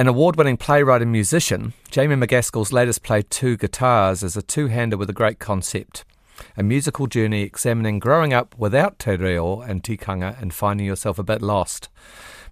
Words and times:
An 0.00 0.08
award 0.08 0.36
winning 0.36 0.56
playwright 0.56 1.02
and 1.02 1.12
musician, 1.12 1.74
Jamie 1.90 2.16
McCaskill's 2.16 2.72
latest 2.72 3.02
play, 3.02 3.20
Two 3.20 3.58
Guitars, 3.58 4.22
is 4.22 4.34
a 4.34 4.40
two 4.40 4.68
hander 4.68 4.96
with 4.96 5.10
a 5.10 5.12
great 5.12 5.38
concept. 5.38 6.06
A 6.56 6.62
musical 6.62 7.06
journey 7.06 7.42
examining 7.42 7.98
growing 7.98 8.32
up 8.32 8.56
without 8.56 8.98
te 8.98 9.16
reo 9.16 9.60
and 9.60 9.82
tikanga 9.82 10.40
and 10.40 10.54
finding 10.54 10.86
yourself 10.86 11.18
a 11.18 11.22
bit 11.22 11.42
lost. 11.42 11.90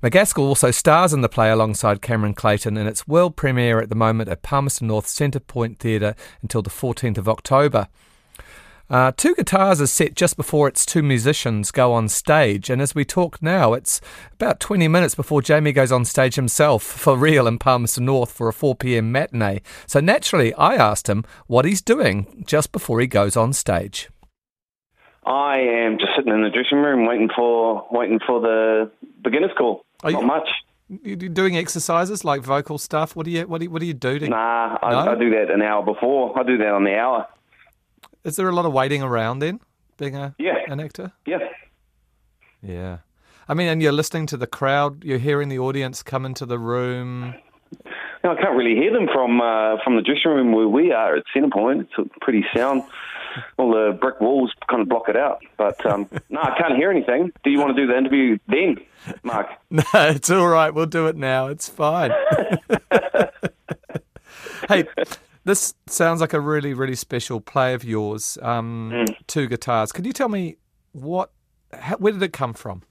McCaskill 0.03 0.43
also 0.43 0.71
stars 0.71 1.15
in 1.15 1.23
the 1.23 1.29
play 1.31 1.51
alongside 1.51 2.03
Cameron 2.03 2.35
Clayton 2.35 2.77
in 2.77 2.87
its 2.87 3.09
world 3.09 3.35
premiere 3.35 3.81
at 3.81 3.89
the 3.89 3.95
moment 3.95 4.29
at 4.29 4.43
Palmerston 4.43 4.89
North 4.89 5.07
Centre 5.07 5.41
Point 5.41 5.79
Theatre 5.79 6.15
until 6.43 6.61
the 6.61 6.69
14th 6.69 7.17
of 7.17 7.31
October. 7.31 7.89
Uh, 8.91 9.13
two 9.17 9.35
guitars 9.35 9.83
is 9.83 9.93
set 9.93 10.15
just 10.15 10.35
before 10.37 10.67
its 10.67 10.87
two 10.87 11.03
musicians 11.03 11.71
go 11.71 11.93
on 11.93 12.09
stage, 12.09 12.71
and 12.71 12.81
as 12.81 12.95
we 12.95 13.05
talk 13.05 13.43
now, 13.43 13.75
it's 13.75 14.01
about 14.33 14.61
20 14.61 14.89
minutes 14.89 15.15
before 15.15 15.43
Jamie 15.43 15.73
goes 15.73 15.93
on 15.93 16.07
stage 16.07 16.37
himself 16.37 16.83
for 16.83 17.15
real 17.15 17.47
in 17.47 17.59
Palmerston 17.59 18.07
North 18.07 18.33
for 18.33 18.49
a 18.49 18.53
4 18.53 18.75
pm 18.77 19.13
matinee. 19.13 19.61
So 19.87 20.01
naturally, 20.01 20.55
I 20.55 20.75
asked 20.77 21.07
him 21.07 21.25
what 21.49 21.67
he's 21.67 21.83
doing 21.83 22.45
just 22.47 22.73
before 22.73 22.99
he 23.01 23.07
goes 23.07 23.37
on 23.37 23.53
stage. 23.53 24.09
I 25.27 25.59
am 25.59 25.99
just 25.99 26.13
sitting 26.17 26.33
in 26.33 26.43
the 26.43 26.49
dressing 26.49 26.79
room 26.79 27.07
waiting 27.07 27.29
for 27.37 27.87
waiting 27.91 28.21
for 28.27 28.41
the 28.41 28.91
beginner's 29.23 29.51
call. 29.59 29.83
Are 30.03 30.11
Not 30.11 30.23
you, 30.23 30.27
much. 30.27 30.49
You 30.89 31.17
doing 31.17 31.59
exercises 31.59 32.25
like 32.25 32.41
vocal 32.41 32.79
stuff? 32.79 33.15
What 33.15 33.27
do 33.27 33.33
you 33.33 33.47
what 33.47 33.59
do 33.59 33.65
you, 33.67 33.71
what 33.71 33.81
do 33.81 33.87
you 33.87 33.93
do? 33.93 34.19
To, 34.19 34.29
nah, 34.31 34.79
I, 34.83 34.91
no? 34.93 35.13
I 35.13 35.15
do 35.17 35.29
that 35.33 35.51
an 35.51 35.61
hour 35.61 35.85
before. 35.85 36.39
I 36.39 36.43
do 36.45 36.57
that 36.57 36.69
on 36.69 36.85
the 36.85 36.97
hour. 36.97 37.27
Is 38.29 38.37
there 38.37 38.49
a 38.49 38.53
lot 38.53 38.67
of 38.67 38.75
waiting 38.75 39.03
around 39.03 39.39
then, 39.39 39.59
being 39.97 40.15
a 40.15 40.35
yeah. 40.39 40.59
an 40.69 40.81
actor? 40.81 41.13
Yeah. 41.27 41.39
Yeah. 42.63 42.99
I 43.49 43.55
mean, 43.55 43.69
and 43.69 43.81
you're 43.81 43.91
listening 43.91 44.27
to 44.27 44.37
the 44.37 44.47
crowd. 44.47 45.03
You're 45.03 45.17
hearing 45.17 45.49
the 45.49 45.59
audience 45.59 46.03
come 46.03 46.27
into 46.27 46.45
the 46.45 46.59
room. 46.59 47.35
No, 48.23 48.33
I 48.33 48.35
can't 48.35 48.55
really 48.55 48.75
hear 48.75 48.93
them 48.93 49.09
from 49.11 49.41
uh, 49.41 49.79
from 49.83 49.97
the 49.97 50.03
dressing 50.03 50.31
room 50.31 50.53
where 50.53 50.69
we 50.69 50.93
are 50.93 51.17
at 51.17 51.25
Centrepoint. 51.35 51.89
It's 51.97 52.11
pretty 52.21 52.45
sound. 52.55 52.83
All 53.57 53.71
the 53.71 53.97
brick 53.99 54.21
walls 54.21 54.53
kind 54.69 54.83
of 54.83 54.91
block 54.91 55.09
it 55.09 55.17
out. 55.17 55.41
But 55.57 55.87
um, 55.87 56.07
no, 56.29 56.43
I 56.43 56.55
can't 56.59 56.77
hear 56.77 56.91
anything. 56.91 57.33
Do 57.45 57.51
you 57.51 57.59
want 57.59 57.75
to 57.75 57.83
do 57.83 57.91
the 57.91 57.97
interview 57.97 58.37
then, 58.47 58.77
Mark? 59.23 59.47
no, 59.71 59.83
it's 59.95 60.29
all 60.29 60.49
right. 60.49 60.75
We'll 60.75 60.85
do 60.85 61.07
it 61.07 61.17
now. 61.17 61.47
It's 61.47 61.71
fine. 61.71 62.13
hey, 64.69 64.85
this 65.45 65.75
sounds 65.87 66.21
like 66.21 66.33
a 66.33 66.41
really, 66.41 66.75
really 66.75 66.95
special 66.95 67.41
play 67.41 67.75
of 67.75 67.85
yours. 67.85 68.39
Um, 68.43 68.91
mm. 68.93 69.15
Two 69.27 69.47
guitars. 69.47 69.93
Can 69.93 70.05
you 70.05 70.13
tell 70.13 70.29
me 70.29 70.57
what? 70.93 71.31
How, 71.73 71.97
where 71.97 72.13
did 72.13 72.23
it 72.23 72.33
come 72.33 72.55
from? 72.55 72.83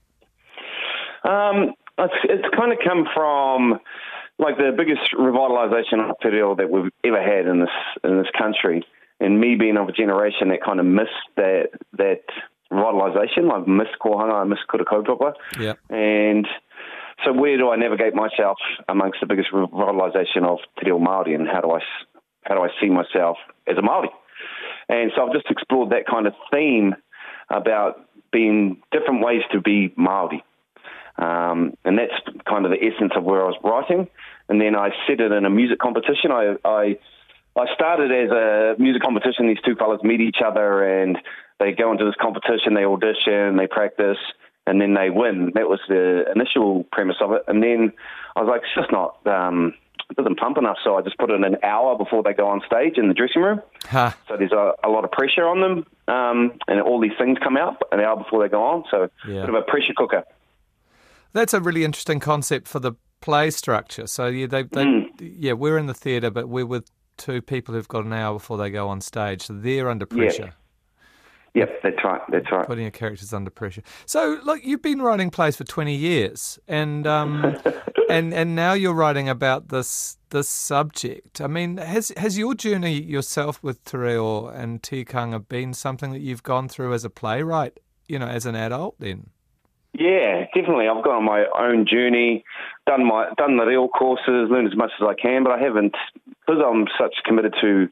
Um, 1.24 1.74
it's, 1.98 2.14
it's 2.24 2.56
kind 2.56 2.72
of 2.72 2.78
come 2.84 3.08
from 3.14 3.80
like 4.40 4.58
the 4.58 4.72
biggest 4.76 5.14
revitalisation 5.14 6.12
video 6.24 6.56
that 6.56 6.70
we've 6.70 6.92
ever 7.04 7.22
had 7.22 7.48
in 7.48 7.60
this 7.60 7.70
in 8.04 8.18
this 8.18 8.28
country, 8.38 8.86
and 9.20 9.40
me 9.40 9.56
being 9.56 9.78
of 9.78 9.90
a 9.90 9.92
generation 9.92 10.50
that 10.50 10.64
kind 10.64 10.80
of 10.80 10.86
missed 10.86 11.10
that 11.36 11.70
that 11.94 12.22
revitalisation. 12.72 13.52
I've 13.52 13.68
missed 13.68 13.98
Kohanga, 14.02 14.34
I 14.34 14.44
missed 14.44 14.68
Kura 14.70 14.86
Kaupapa. 14.86 15.34
Yeah. 15.60 15.74
And 15.90 16.48
so 17.26 17.34
where 17.34 17.58
do 17.58 17.70
I 17.70 17.78
navigate 17.78 18.14
myself 18.14 18.58
amongst 18.88 19.20
the 19.22 19.26
biggest 19.26 19.50
revitalisation 19.52 20.44
of 20.44 20.60
Te 20.80 20.86
Reo 20.86 21.00
Māori 21.00 21.34
and 21.34 21.48
how 21.48 21.62
do 21.62 21.72
I 21.72 21.80
how 22.48 22.56
do 22.56 22.62
I 22.62 22.70
see 22.82 22.90
myself 22.90 23.38
as 23.68 23.78
a 23.78 23.82
Maori? 23.82 24.10
And 24.90 25.12
so 25.16 25.26
I've 25.26 25.34
just 25.34 25.48
explored 25.50 25.90
that 25.92 26.08
kind 26.08 26.28
of 26.28 26.34
theme 26.52 26.96
about 27.50 28.08
being 28.32 28.82
different 28.92 29.24
ways 29.24 29.42
to 29.52 29.62
be 29.62 29.94
Maori. 29.98 30.44
Um, 31.18 31.74
and 31.84 31.98
that's 31.98 32.14
kind 32.48 32.66
of 32.66 32.72
the 32.72 32.78
essence 32.78 33.12
of 33.16 33.24
where 33.24 33.42
I 33.42 33.48
was 33.48 33.58
writing. 33.64 34.08
And 34.50 34.62
then 34.62 34.76
I 34.76 34.90
set 35.08 35.20
it 35.20 35.32
in 35.32 35.46
a 35.46 35.50
music 35.50 35.80
competition. 35.80 36.32
I, 36.32 36.56
I, 36.64 36.98
I 37.58 37.66
started 37.74 38.12
as 38.12 38.32
a 38.32 38.76
music 38.80 39.02
competition. 39.02 39.48
These 39.48 39.62
two 39.66 39.76
fellas 39.76 40.02
meet 40.04 40.22
each 40.22 40.38
other 40.46 41.02
and 41.02 41.18
they 41.60 41.72
go 41.72 41.92
into 41.92 42.06
this 42.06 42.16
competition, 42.22 42.76
they 42.76 42.86
audition, 42.86 43.58
they 43.58 43.66
practice, 43.66 44.20
and 44.68 44.80
then 44.80 44.94
they 44.94 45.10
win. 45.10 45.52
That 45.56 45.68
was 45.68 45.80
the 45.88 46.26
initial 46.36 46.86
premise 46.92 47.18
of 47.20 47.32
it. 47.32 47.44
And 47.48 47.64
then 47.64 47.94
I 48.36 48.42
was 48.42 48.50
like, 48.50 48.62
it's 48.62 48.76
just 48.76 48.92
not. 48.92 49.26
Um, 49.26 49.74
it 50.10 50.16
doesn't 50.16 50.38
pump 50.38 50.58
enough, 50.58 50.78
so 50.84 50.96
I 50.96 51.02
just 51.02 51.18
put 51.18 51.30
it 51.30 51.44
an 51.44 51.58
hour 51.64 51.98
before 51.98 52.24
they 52.24 52.34
go 52.34 52.48
on 52.48 52.62
stage 52.66 52.98
in 52.98 53.08
the 53.08 53.14
dressing 53.14 53.42
room. 53.42 53.62
Huh. 53.86 54.12
So 54.28 54.38
there's 54.38 54.54
a, 54.54 54.74
a, 54.84 54.90
lot 54.90 55.04
of 55.04 55.12
pressure 55.12 55.46
on 55.46 55.62
them, 55.62 55.86
um, 56.08 56.58
and 56.68 56.82
all 56.82 57.00
these 57.00 57.18
things 57.18 57.38
come 57.44 57.58
out 57.58 57.82
an 57.92 58.00
hour 58.00 58.16
before 58.16 58.42
they 58.42 58.50
go 58.50 58.64
on. 58.64 58.86
So 58.90 59.10
yeah. 59.28 59.42
bit 59.42 59.50
of 59.50 59.56
a 59.56 59.64
pressure 59.64 59.94
cooker. 59.96 60.24
That's 61.34 61.54
a 61.54 61.60
really 61.60 61.84
interesting 61.84 62.20
concept 62.20 62.68
for 62.68 62.80
the 62.80 62.94
play 63.20 63.52
structure. 63.52 64.08
So 64.08 64.28
yeah, 64.28 64.48
they, 64.48 64.64
they 64.64 64.86
mm. 64.86 65.08
yeah, 65.20 65.54
we're 65.54 65.78
in 65.78 65.88
the 65.88 65.94
theatre, 65.94 66.32
but 66.32 66.48
we're 66.48 66.66
with 66.66 66.90
two 67.18 67.42
people 67.42 67.74
who've 67.74 67.88
got 67.88 68.06
an 68.06 68.14
hour 68.14 68.36
before 68.36 68.58
they 68.58 68.70
go 68.70 68.88
on 68.88 69.02
stage, 69.02 69.44
so 69.44 69.54
they're 69.54 69.90
under 69.90 70.06
pressure. 70.06 70.46
Yeah. 70.46 70.67
Yep, 71.58 71.82
that's 71.82 72.04
right. 72.04 72.22
That's 72.30 72.52
right. 72.52 72.68
Putting 72.68 72.84
your 72.84 72.92
characters 72.92 73.34
under 73.34 73.50
pressure. 73.50 73.82
So, 74.06 74.40
look, 74.44 74.64
you've 74.64 74.84
been 74.84 75.02
writing 75.02 75.32
plays 75.32 75.56
for 75.56 75.64
twenty 75.64 75.96
years, 75.96 76.60
and 76.68 77.08
um, 77.08 77.58
and 78.12 78.32
and 78.32 78.56
now 78.56 78.74
you're 78.74 78.94
writing 78.94 79.28
about 79.28 79.70
this 79.70 80.20
this 80.30 80.48
subject. 80.48 81.42
I 81.42 81.48
mean, 81.48 81.78
has 81.78 82.12
has 82.16 82.38
your 82.38 82.54
journey 82.54 83.02
yourself 83.02 83.64
with 83.64 83.84
te 83.86 83.98
reo 83.98 84.46
and 84.46 84.84
tikanga 84.84 85.50
been 85.50 85.74
something 85.74 86.12
that 86.12 86.20
you've 86.20 86.44
gone 86.44 86.68
through 86.68 86.94
as 86.94 87.04
a 87.04 87.10
playwright? 87.10 87.80
You 88.08 88.20
know, 88.20 88.28
as 88.28 88.46
an 88.46 88.56
adult, 88.56 88.94
then. 89.00 89.32
Yeah, 89.98 90.46
definitely. 90.54 90.88
I've 90.88 91.04
gone 91.04 91.16
on 91.16 91.24
my 91.24 91.46
own 91.60 91.88
journey, 91.92 92.44
done 92.86 93.08
my 93.08 93.30
done 93.36 93.58
the 93.58 93.66
real 93.66 93.88
courses, 93.88 94.52
learned 94.52 94.68
as 94.68 94.78
much 94.78 94.92
as 95.02 95.08
I 95.08 95.20
can, 95.20 95.44
but 95.44 95.54
I 95.54 95.60
haven't 95.60 95.96
because 96.46 96.62
I'm 96.64 96.86
such 97.00 97.16
committed 97.26 97.56
to 97.62 97.90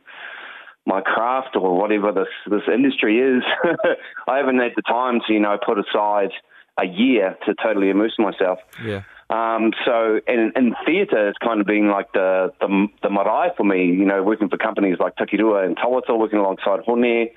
my 0.86 1.02
craft 1.02 1.56
or 1.56 1.78
whatever 1.78 2.12
this 2.12 2.28
this 2.48 2.64
industry 2.72 3.20
is. 3.20 3.44
I 4.28 4.38
haven't 4.38 4.60
had 4.60 4.74
the 4.76 4.82
time 4.84 5.22
to 5.28 5.34
you 5.34 5.40
know 5.40 5.58
put 5.64 5.78
aside 5.80 6.32
a 6.78 6.86
year 6.86 7.38
to 7.46 7.54
totally 7.56 7.90
immerse 7.90 8.16
myself. 8.20 8.60
Yeah. 8.84 9.04
Um, 9.30 9.72
so 9.86 10.20
in, 10.28 10.52
in 10.56 10.76
theatre, 10.86 11.30
it's 11.30 11.38
kind 11.40 11.60
of 11.60 11.66
been 11.66 11.90
like 11.90 12.12
the, 12.14 12.54
the 12.60 12.88
the 13.02 13.10
marae 13.10 13.52
for 13.58 13.64
me. 13.64 13.86
You 13.86 14.06
know, 14.06 14.22
working 14.22 14.50
for 14.50 14.58
companies 14.58 14.98
like 15.00 15.16
Taki 15.16 15.38
Rua 15.38 15.66
and 15.66 15.76
Tawata, 15.76 16.18
working 16.18 16.40
alongside 16.40 16.82
Hone 16.82 17.30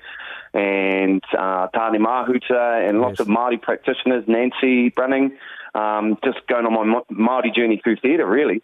and 0.53 1.23
uh, 1.37 1.67
Tane 1.67 2.01
Mahuta 2.01 2.87
and 2.87 3.01
lots 3.01 3.19
yes. 3.19 3.21
of 3.21 3.27
Māori 3.27 3.61
practitioners, 3.61 4.23
Nancy 4.27 4.89
Brunning, 4.89 5.37
um, 5.75 6.17
just 6.23 6.39
going 6.47 6.65
on 6.65 6.89
my 6.89 7.01
Māori 7.11 7.53
journey 7.53 7.79
through 7.83 7.97
theatre, 7.97 8.27
really. 8.27 8.61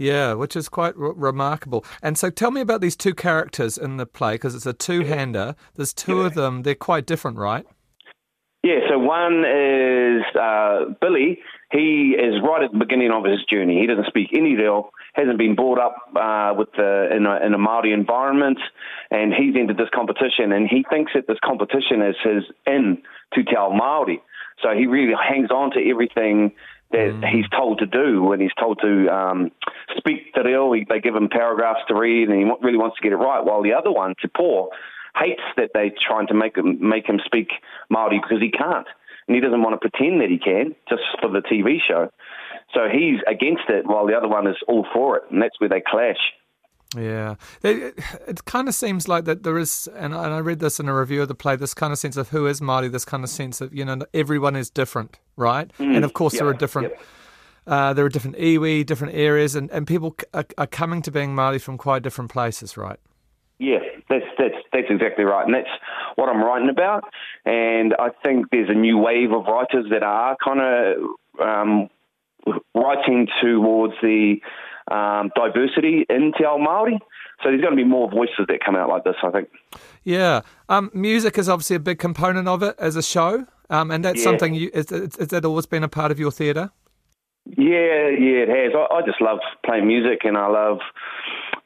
Yeah, 0.00 0.32
which 0.32 0.56
is 0.56 0.70
quite 0.70 0.94
r- 0.98 1.12
remarkable. 1.12 1.84
And 2.02 2.16
so 2.16 2.30
tell 2.30 2.50
me 2.50 2.62
about 2.62 2.80
these 2.80 2.96
two 2.96 3.14
characters 3.14 3.76
in 3.76 3.98
the 3.98 4.06
play, 4.06 4.36
because 4.36 4.54
it's 4.54 4.64
a 4.64 4.72
two 4.72 5.04
hander. 5.04 5.54
There's 5.74 5.92
two 5.92 6.22
of 6.22 6.32
them. 6.32 6.62
They're 6.62 6.74
quite 6.74 7.04
different, 7.04 7.36
right? 7.36 7.66
Yeah, 8.62 8.78
so 8.88 8.98
one 8.98 9.44
is 9.44 10.22
uh, 10.34 10.94
Billy. 11.02 11.40
He 11.70 12.16
is 12.18 12.40
right 12.42 12.62
at 12.64 12.72
the 12.72 12.78
beginning 12.78 13.10
of 13.12 13.24
his 13.24 13.44
journey. 13.44 13.78
He 13.78 13.86
doesn't 13.86 14.06
speak 14.06 14.30
any 14.32 14.56
reo, 14.56 14.90
hasn't 15.12 15.36
been 15.36 15.54
brought 15.54 15.78
up 15.78 15.96
uh, 16.16 16.54
with 16.56 16.68
the, 16.78 17.14
in, 17.14 17.26
a, 17.26 17.36
in 17.44 17.52
a 17.52 17.58
Maori 17.58 17.92
environment, 17.92 18.58
and 19.10 19.34
he's 19.34 19.54
entered 19.54 19.76
this 19.76 19.92
competition, 19.94 20.50
and 20.50 20.66
he 20.66 20.82
thinks 20.88 21.12
that 21.14 21.26
this 21.28 21.38
competition 21.44 22.00
is 22.00 22.16
his 22.24 22.44
in 22.66 23.02
to 23.34 23.44
tell 23.44 23.70
Maori. 23.74 24.22
So 24.62 24.70
he 24.74 24.86
really 24.86 25.12
hangs 25.12 25.50
on 25.50 25.72
to 25.72 25.90
everything 25.90 26.52
that 26.92 27.12
mm. 27.14 27.28
he's 27.28 27.48
told 27.50 27.78
to 27.78 27.86
do 27.86 28.22
when 28.22 28.40
he's 28.40 28.54
told 28.58 28.80
to 28.82 29.08
um, 29.08 29.50
speak 29.96 30.32
to 30.34 30.42
reo. 30.42 30.72
They 30.72 31.00
give 31.00 31.14
him 31.14 31.28
paragraphs 31.28 31.80
to 31.88 31.94
read, 31.94 32.28
and 32.28 32.38
he 32.38 32.44
really 32.62 32.78
wants 32.78 32.96
to 32.96 33.02
get 33.02 33.12
it 33.12 33.16
right. 33.16 33.44
While 33.44 33.62
the 33.62 33.74
other 33.74 33.92
one, 33.92 34.14
Te 34.20 34.28
hates 35.16 35.42
that 35.56 35.70
they're 35.74 35.92
trying 36.06 36.28
to 36.28 36.34
make 36.34 36.56
him 36.56 36.78
make 36.80 37.06
him 37.06 37.20
speak 37.24 37.48
Maori 37.88 38.20
because 38.20 38.40
he 38.40 38.50
can't, 38.50 38.86
and 39.26 39.34
he 39.34 39.40
doesn't 39.40 39.62
want 39.62 39.80
to 39.80 39.88
pretend 39.88 40.20
that 40.20 40.30
he 40.30 40.38
can 40.38 40.74
just 40.88 41.02
for 41.20 41.30
the 41.30 41.40
TV 41.40 41.78
show. 41.86 42.10
So 42.74 42.88
he's 42.90 43.18
against 43.26 43.68
it, 43.68 43.86
while 43.86 44.06
the 44.06 44.14
other 44.14 44.28
one 44.28 44.46
is 44.46 44.56
all 44.68 44.86
for 44.92 45.16
it, 45.16 45.24
and 45.30 45.42
that's 45.42 45.58
where 45.60 45.68
they 45.68 45.82
clash. 45.84 46.18
Yeah, 46.96 47.36
it, 47.62 47.94
it, 48.26 48.44
kind 48.46 48.66
of 48.66 48.74
seems 48.74 49.06
like 49.06 49.24
that 49.26 49.44
there 49.44 49.58
is, 49.58 49.88
and 49.94 50.12
I 50.12 50.38
read 50.38 50.58
this 50.58 50.80
in 50.80 50.88
a 50.88 50.98
review 50.98 51.22
of 51.22 51.28
the 51.28 51.36
play. 51.36 51.54
This 51.54 51.72
kind 51.72 51.92
of 51.92 52.00
sense 52.00 52.16
of 52.16 52.30
who 52.30 52.48
is 52.48 52.60
Māori. 52.60 52.90
This 52.90 53.04
kind 53.04 53.22
of 53.22 53.30
sense 53.30 53.60
of 53.60 53.72
you 53.72 53.84
know 53.84 54.00
everyone 54.12 54.56
is 54.56 54.70
different, 54.70 55.20
right? 55.36 55.70
Mm, 55.78 55.96
and 55.96 56.04
of 56.04 56.14
course 56.14 56.38
there 56.38 56.48
are 56.48 56.54
different. 56.54 56.92
Uh, 57.64 57.92
there 57.92 58.04
are 58.04 58.08
different 58.08 58.36
iwi, 58.38 58.84
different 58.84 59.14
areas, 59.14 59.54
and, 59.54 59.70
and 59.70 59.86
people 59.86 60.16
are, 60.34 60.46
are, 60.58 60.66
coming 60.66 61.02
to 61.02 61.12
being 61.12 61.36
Māori 61.36 61.60
from 61.60 61.78
quite 61.78 62.02
different 62.02 62.30
places, 62.30 62.76
right? 62.76 62.98
Yeah, 63.60 63.78
that's 64.08 64.24
that's 64.36 64.56
that's 64.72 64.86
exactly 64.90 65.24
right, 65.24 65.44
and 65.44 65.54
that's 65.54 65.68
what 66.16 66.28
I'm 66.28 66.42
writing 66.42 66.70
about. 66.70 67.04
And 67.44 67.94
I 68.00 68.08
think 68.24 68.46
there's 68.50 68.70
a 68.70 68.74
new 68.74 68.98
wave 68.98 69.30
of 69.30 69.44
writers 69.44 69.86
that 69.90 70.02
are 70.02 70.36
kind 70.42 70.60
of 70.60 71.40
um, 71.40 71.90
writing 72.74 73.28
towards 73.40 73.94
the 74.02 74.40
um, 74.90 75.30
diversity 75.34 76.06
in 76.08 76.32
Te 76.36 76.44
Ao 76.44 76.58
Māori. 76.58 76.98
So 77.42 77.48
there's 77.48 77.60
going 77.60 77.72
to 77.72 77.76
be 77.76 77.84
more 77.84 78.10
voices 78.10 78.46
that 78.48 78.60
come 78.64 78.76
out 78.76 78.88
like 78.88 79.04
this, 79.04 79.16
I 79.22 79.30
think. 79.30 79.48
Yeah. 80.04 80.42
Um, 80.68 80.90
music 80.92 81.38
is 81.38 81.48
obviously 81.48 81.76
a 81.76 81.80
big 81.80 81.98
component 81.98 82.48
of 82.48 82.62
it 82.62 82.74
as 82.78 82.96
a 82.96 83.02
show. 83.02 83.46
Um, 83.70 83.90
and 83.90 84.04
that's 84.04 84.18
yeah. 84.18 84.24
something 84.24 84.54
you, 84.54 84.70
is, 84.74 84.90
is, 84.92 85.16
is 85.16 85.28
that 85.28 85.44
always 85.44 85.66
been 85.66 85.84
a 85.84 85.88
part 85.88 86.10
of 86.10 86.18
your 86.18 86.32
theatre? 86.32 86.70
Yeah, 87.46 88.08
yeah, 88.10 88.44
it 88.44 88.48
has. 88.48 88.72
I, 88.74 88.96
I 88.96 89.02
just 89.06 89.20
love 89.20 89.38
playing 89.64 89.86
music, 89.86 90.20
and 90.24 90.36
I 90.36 90.46
love 90.48 90.78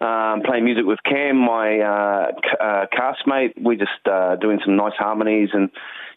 um, 0.01 0.43
playing 0.43 0.65
music 0.65 0.85
with 0.87 0.99
Cam, 1.05 1.37
my 1.37 1.81
uh, 1.81 2.33
c- 2.43 2.57
uh, 2.61 2.87
castmate. 2.93 3.53
We're 3.61 3.77
just 3.77 3.91
uh, 4.07 4.37
doing 4.37 4.61
some 4.65 4.77
nice 4.77 4.95
harmonies, 4.97 5.51
and 5.53 5.71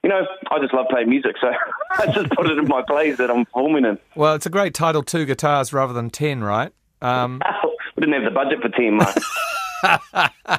you 0.04 0.10
know, 0.10 0.22
I 0.52 0.60
just 0.60 0.74
love 0.74 0.86
playing 0.90 1.10
music, 1.10 1.36
so 1.42 1.50
I 1.92 2.06
just 2.12 2.30
put 2.32 2.48
it 2.48 2.58
in 2.58 2.68
my 2.68 2.84
plays 2.88 3.18
that 3.18 3.32
I'm 3.32 3.46
performing 3.46 3.86
in. 3.86 3.98
Well, 4.16 4.36
it's 4.36 4.46
a 4.46 4.52
great 4.52 4.74
title, 4.74 5.04
two 5.04 5.26
guitars 5.26 5.74
rather 5.74 5.94
than 5.94 6.12
ten, 6.12 6.44
right? 6.44 6.72
Um, 7.02 7.42
we 7.96 8.02
didn't 8.02 8.22
have 8.22 8.32
the 8.32 8.36
budget 8.36 8.62
for 8.62 8.70
ten, 8.70 8.96
months. 8.96 9.26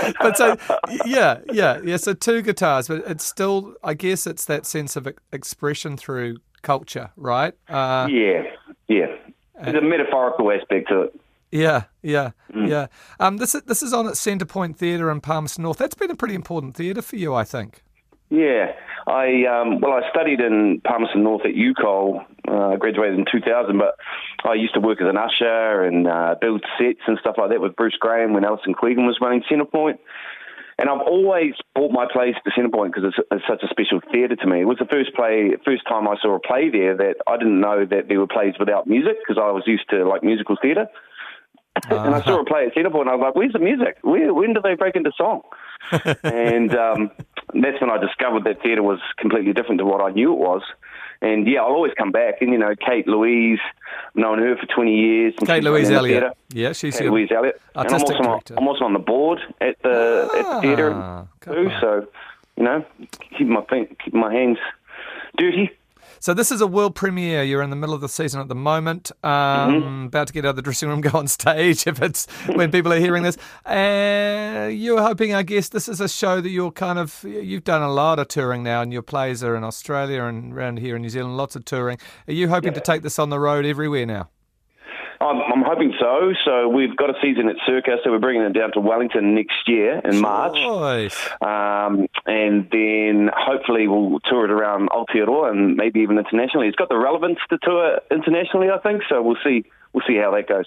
but 0.20 0.36
so 0.36 0.56
yeah, 1.04 1.40
yeah, 1.52 1.80
yeah. 1.82 1.96
So 1.96 2.14
two 2.14 2.42
guitars, 2.42 2.88
but 2.88 3.02
it's 3.06 3.24
still, 3.24 3.74
I 3.82 3.94
guess, 3.94 4.26
it's 4.26 4.44
that 4.44 4.66
sense 4.66 4.96
of 4.96 5.08
expression 5.32 5.96
through 5.96 6.36
culture, 6.62 7.10
right? 7.16 7.54
Uh, 7.68 8.06
yeah, 8.10 8.44
yeah. 8.88 9.06
There's 9.62 9.76
a 9.76 9.80
metaphorical 9.80 10.52
aspect 10.52 10.88
to 10.88 11.02
it. 11.02 11.20
Yeah, 11.50 11.84
yeah, 12.02 12.30
mm. 12.52 12.68
yeah. 12.68 12.86
Um, 13.18 13.38
this 13.38 13.54
is 13.54 13.62
this 13.62 13.82
is 13.82 13.92
on 13.92 14.06
at 14.06 14.14
Centrepoint 14.14 14.76
Theatre 14.76 15.10
in 15.10 15.20
Palmerston 15.20 15.62
North. 15.62 15.78
That's 15.78 15.94
been 15.94 16.10
a 16.10 16.16
pretty 16.16 16.34
important 16.34 16.76
theatre 16.76 17.02
for 17.02 17.16
you, 17.16 17.34
I 17.34 17.44
think. 17.44 17.82
Yeah, 18.30 18.72
I 19.08 19.46
um, 19.46 19.80
well, 19.80 19.92
I 19.92 20.08
studied 20.10 20.40
in 20.40 20.82
Palmerston 20.84 21.22
North 21.22 21.42
at 21.44 21.52
UCOL. 21.52 22.24
Uh, 22.46 22.76
graduated 22.76 23.18
in 23.18 23.26
2000, 23.30 23.76
but 23.76 23.96
I 24.42 24.54
used 24.54 24.72
to 24.72 24.80
work 24.80 25.02
as 25.02 25.08
an 25.08 25.18
usher 25.18 25.84
and 25.84 26.08
uh, 26.08 26.34
build 26.40 26.64
sets 26.78 27.00
and 27.06 27.18
stuff 27.20 27.36
like 27.36 27.50
that 27.50 27.60
with 27.60 27.76
Bruce 27.76 27.96
Graham 28.00 28.32
when 28.32 28.42
Alison 28.42 28.74
Quigan 28.74 29.04
was 29.04 29.18
running 29.20 29.42
Centrepoint. 29.50 29.98
And 30.78 30.88
I've 30.88 31.00
always 31.00 31.54
bought 31.74 31.90
my 31.90 32.06
plays 32.10 32.34
to 32.44 32.50
Centrepoint 32.50 32.94
because 32.94 33.12
it's, 33.12 33.28
it's, 33.32 33.44
such 33.46 33.62
a 33.64 33.68
special 33.68 34.00
theatre 34.12 34.36
to 34.36 34.46
me. 34.46 34.62
It 34.62 34.64
was 34.64 34.78
the 34.78 34.86
first 34.86 35.12
play, 35.14 35.50
first 35.64 35.86
time 35.86 36.08
I 36.08 36.14
saw 36.22 36.36
a 36.36 36.40
play 36.40 36.70
there 36.70 36.96
that 36.96 37.16
I 37.26 37.36
didn't 37.36 37.60
know 37.60 37.84
that 37.84 38.08
there 38.08 38.20
were 38.20 38.28
plays 38.28 38.54
without 38.58 38.86
music 38.86 39.16
because 39.18 39.42
I 39.42 39.50
was 39.50 39.64
used 39.66 39.90
to 39.90 40.08
like 40.08 40.22
musical 40.22 40.56
theatre. 40.62 40.86
Uh-huh. 41.76 42.04
and 42.06 42.14
I 42.14 42.22
saw 42.22 42.40
a 42.40 42.44
play 42.44 42.66
at 42.66 42.74
Centrepoint 42.74 43.02
and 43.02 43.10
I 43.10 43.14
was 43.14 43.22
like, 43.22 43.34
"Where's 43.34 43.52
the 43.52 43.58
music? 43.58 43.98
Where, 44.02 44.32
when 44.34 44.54
do 44.54 44.60
they 44.62 44.74
break 44.74 44.96
into 44.96 45.12
song?" 45.16 45.42
and 46.24 46.74
um, 46.74 47.10
that's 47.54 47.80
when 47.80 47.90
I 47.90 47.98
discovered 47.98 48.44
that 48.44 48.62
theatre 48.62 48.82
was 48.82 49.00
completely 49.18 49.52
different 49.52 49.78
to 49.78 49.84
what 49.84 50.00
I 50.00 50.10
knew 50.10 50.32
it 50.32 50.38
was. 50.38 50.62
And 51.20 51.46
yeah, 51.48 51.60
I'll 51.60 51.72
always 51.72 51.92
come 51.98 52.12
back. 52.12 52.40
And 52.40 52.52
you 52.52 52.58
know, 52.58 52.74
Kate 52.76 53.08
Louise, 53.08 53.58
I've 54.08 54.16
known 54.16 54.38
her 54.38 54.56
for 54.56 54.66
twenty 54.66 54.96
years. 54.96 55.34
Kate 55.44 55.64
Louise 55.64 55.90
Elliott. 55.90 56.36
Yeah, 56.50 56.72
she's 56.72 56.96
Kate 56.96 57.10
Louise 57.10 57.30
Elliott. 57.34 57.60
And 57.74 57.88
I'm 57.88 58.00
also, 58.00 58.14
on, 58.14 58.40
I'm 58.56 58.68
also 58.68 58.84
on 58.84 58.92
the 58.92 58.98
board 59.00 59.40
at 59.60 59.80
the 59.82 60.28
ah, 60.30 60.38
at 60.38 60.44
the 60.44 60.48
ah, 60.48 60.60
theatre 60.60 61.26
too. 61.40 61.70
So 61.80 62.06
you 62.56 62.64
know, 62.64 62.84
keep 63.36 63.48
my 63.48 63.62
keep 64.04 64.14
my 64.14 64.32
hands 64.32 64.58
dirty. 65.36 65.70
So 66.20 66.34
this 66.34 66.50
is 66.50 66.60
a 66.60 66.66
world 66.66 66.94
premiere. 66.94 67.42
You're 67.42 67.62
in 67.62 67.70
the 67.70 67.76
middle 67.76 67.94
of 67.94 68.00
the 68.00 68.08
season 68.08 68.40
at 68.40 68.48
the 68.48 68.54
moment. 68.54 69.10
Um, 69.22 69.30
mm-hmm. 69.30 70.04
About 70.06 70.26
to 70.28 70.32
get 70.32 70.44
out 70.44 70.50
of 70.50 70.56
the 70.56 70.62
dressing 70.62 70.88
room, 70.88 71.00
go 71.00 71.18
on 71.18 71.28
stage. 71.28 71.86
If 71.88 72.02
it's 72.02 72.26
when 72.54 72.70
people 72.70 72.92
are 72.92 72.98
hearing 72.98 73.22
this, 73.22 73.38
uh, 73.64 74.68
you're 74.70 75.00
hoping, 75.00 75.34
I 75.34 75.42
guess, 75.42 75.70
this 75.70 75.88
is 75.88 76.00
a 76.00 76.08
show 76.08 76.40
that 76.40 76.50
you're 76.50 76.70
kind 76.70 76.98
of. 76.98 77.24
You've 77.24 77.64
done 77.64 77.82
a 77.82 77.90
lot 77.90 78.18
of 78.18 78.28
touring 78.28 78.62
now, 78.62 78.82
and 78.82 78.92
your 78.92 79.02
plays 79.02 79.42
are 79.42 79.56
in 79.56 79.64
Australia 79.64 80.24
and 80.24 80.52
around 80.52 80.80
here 80.80 80.96
in 80.96 81.02
New 81.02 81.08
Zealand. 81.08 81.36
Lots 81.36 81.56
of 81.56 81.64
touring. 81.64 81.98
Are 82.26 82.34
you 82.34 82.48
hoping 82.48 82.72
yeah. 82.72 82.80
to 82.80 82.80
take 82.80 83.02
this 83.02 83.18
on 83.18 83.30
the 83.30 83.40
road 83.40 83.64
everywhere 83.64 84.06
now? 84.06 84.28
I'm, 85.20 85.40
I'm, 85.52 85.62
hoping 85.62 85.92
so. 85.98 86.32
So 86.44 86.68
we've 86.68 86.96
got 86.96 87.10
a 87.10 87.14
season 87.20 87.48
at 87.48 87.56
Circa, 87.66 87.96
so 88.04 88.10
we're 88.10 88.20
bringing 88.20 88.42
it 88.42 88.52
down 88.52 88.72
to 88.72 88.80
Wellington 88.80 89.34
next 89.34 89.66
year 89.66 90.00
in 90.04 90.20
March. 90.20 90.56
Um, 91.40 92.06
and 92.26 92.68
then 92.70 93.30
hopefully 93.34 93.88
we'll 93.88 94.20
tour 94.20 94.44
it 94.44 94.50
around 94.50 94.90
Aotearoa 94.90 95.50
and 95.50 95.76
maybe 95.76 96.00
even 96.00 96.18
internationally. 96.18 96.68
It's 96.68 96.76
got 96.76 96.88
the 96.88 96.98
relevance 96.98 97.38
to 97.50 97.58
tour 97.60 98.00
internationally, 98.10 98.68
I 98.70 98.78
think. 98.78 99.02
So 99.08 99.22
we'll 99.22 99.38
see. 99.42 99.64
We'll 99.92 100.04
see 100.06 100.16
how 100.16 100.30
that 100.32 100.48
goes. 100.48 100.66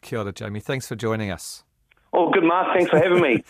Kia 0.00 0.20
ora, 0.20 0.32
Jamie. 0.32 0.60
Thanks 0.60 0.86
for 0.86 0.94
joining 0.94 1.30
us. 1.30 1.64
Oh, 2.12 2.30
good, 2.30 2.44
Mark. 2.44 2.68
Thanks 2.74 2.90
for 2.90 2.98
having 2.98 3.20
me. 3.20 3.42